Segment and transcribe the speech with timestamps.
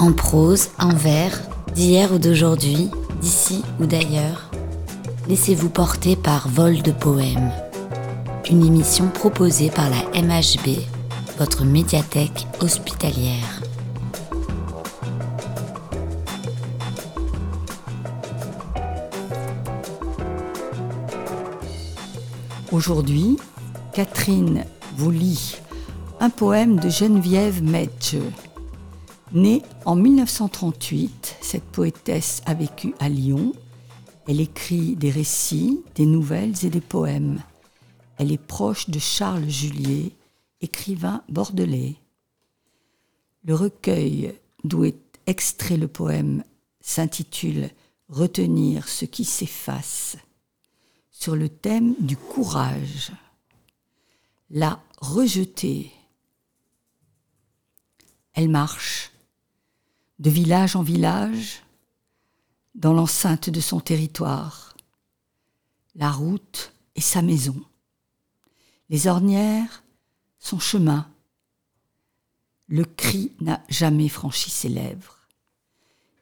[0.00, 1.40] En prose, en vers,
[1.74, 4.50] d'hier ou d'aujourd'hui, d'ici ou d'ailleurs,
[5.28, 7.52] laissez-vous porter par Vol de Poèmes,
[8.50, 10.78] une émission proposée par la MHB,
[11.38, 13.62] votre médiathèque hospitalière.
[22.72, 23.36] Aujourd'hui,
[23.92, 24.64] Catherine
[24.96, 25.56] vous lit
[26.18, 28.16] un poème de Geneviève Medge.
[29.34, 33.52] Née en 1938, cette poétesse a vécu à Lyon.
[34.28, 37.42] Elle écrit des récits, des nouvelles et des poèmes.
[38.16, 40.12] Elle est proche de Charles Julier,
[40.60, 41.96] écrivain bordelais.
[43.44, 46.44] Le recueil d'où est extrait le poème
[46.80, 47.70] s'intitule
[48.08, 50.16] Retenir ce qui s'efface
[51.10, 53.10] sur le thème du courage.
[54.48, 55.90] La rejeter.
[58.34, 59.03] Elle marche
[60.24, 61.62] de village en village
[62.74, 64.74] dans l'enceinte de son territoire.
[65.94, 67.62] La route est sa maison.
[68.88, 69.84] Les ornières,
[70.38, 71.06] son chemin.
[72.68, 75.18] Le cri n'a jamais franchi ses lèvres.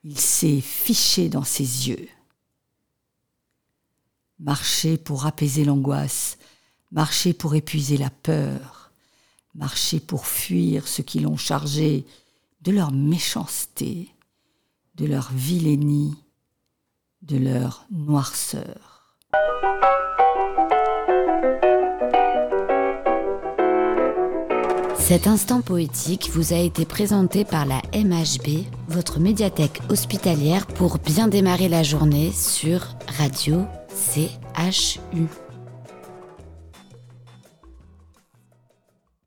[0.03, 2.09] Il s'est fiché dans ses yeux.
[4.41, 6.39] Marcher pour apaiser l'angoisse,
[6.91, 8.91] marcher pour épuiser la peur,
[9.55, 12.05] marcher pour fuir ceux qui l'ont chargé
[12.63, 14.09] de leur méchanceté,
[14.95, 16.15] de leur vilainie,
[17.23, 19.17] de leur noirceur.
[24.97, 31.29] Cet instant poétique vous a été présenté par la MHB, votre médiathèque hospitalière pour bien
[31.29, 32.87] démarrer la journée sur
[33.19, 35.42] Radio CHU.